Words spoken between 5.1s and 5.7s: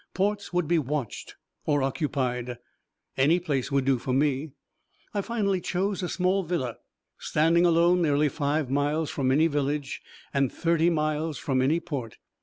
I finally